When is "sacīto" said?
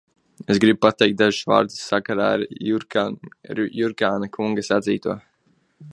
4.71-5.19